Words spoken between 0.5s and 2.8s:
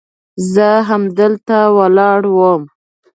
زه همدلته ولاړ وم.